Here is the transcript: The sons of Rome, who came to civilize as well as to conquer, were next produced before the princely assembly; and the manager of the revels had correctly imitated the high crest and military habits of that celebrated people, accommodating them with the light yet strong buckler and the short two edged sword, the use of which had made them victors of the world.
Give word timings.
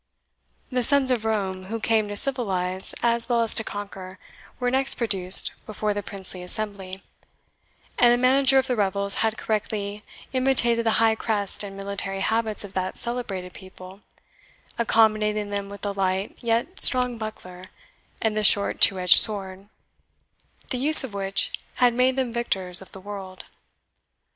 The 0.71 0.81
sons 0.81 1.11
of 1.11 1.25
Rome, 1.25 1.65
who 1.65 1.79
came 1.79 2.07
to 2.07 2.17
civilize 2.17 2.95
as 3.03 3.29
well 3.29 3.41
as 3.41 3.53
to 3.53 3.63
conquer, 3.63 4.17
were 4.59 4.71
next 4.71 4.95
produced 4.95 5.51
before 5.67 5.93
the 5.93 6.01
princely 6.01 6.41
assembly; 6.41 7.03
and 7.99 8.11
the 8.11 8.17
manager 8.17 8.57
of 8.57 8.65
the 8.65 8.75
revels 8.75 9.13
had 9.21 9.37
correctly 9.37 10.03
imitated 10.33 10.87
the 10.87 10.97
high 10.97 11.13
crest 11.13 11.63
and 11.63 11.77
military 11.77 12.21
habits 12.21 12.63
of 12.63 12.73
that 12.73 12.97
celebrated 12.97 13.53
people, 13.53 14.01
accommodating 14.79 15.51
them 15.51 15.69
with 15.69 15.81
the 15.81 15.93
light 15.93 16.35
yet 16.41 16.81
strong 16.81 17.19
buckler 17.19 17.65
and 18.19 18.35
the 18.35 18.43
short 18.43 18.81
two 18.81 18.97
edged 18.99 19.17
sword, 19.19 19.67
the 20.71 20.79
use 20.79 21.03
of 21.03 21.13
which 21.13 21.51
had 21.75 21.93
made 21.93 22.15
them 22.15 22.33
victors 22.33 22.81
of 22.81 22.91
the 22.91 22.99
world. 22.99 23.45